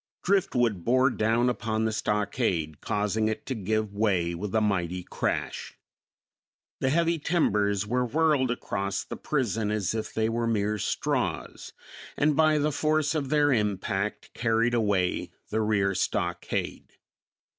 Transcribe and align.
Driftwood 0.23 0.83
bore 0.83 1.11
down 1.11 1.47
upon 1.47 1.85
the 1.85 1.91
stockade, 1.91 2.81
causing 2.81 3.27
it 3.27 3.45
to 3.45 3.53
give 3.53 3.93
way 3.93 4.33
with 4.33 4.55
a 4.55 4.59
mighty 4.59 5.03
crash. 5.03 5.77
The 6.79 6.89
heavy 6.89 7.19
timbers 7.19 7.85
were 7.85 8.03
whirled 8.03 8.49
across 8.49 9.03
the 9.03 9.15
prison 9.15 9.69
as 9.69 9.93
if 9.93 10.11
they 10.11 10.27
were 10.27 10.47
mere 10.47 10.79
straws, 10.79 11.73
and 12.17 12.35
by 12.35 12.57
the 12.57 12.71
force 12.71 13.13
of 13.13 13.29
their 13.29 13.53
impact 13.53 14.33
carried 14.33 14.73
away 14.73 15.29
the 15.49 15.61
rear 15.61 15.93
stockade. 15.93 16.93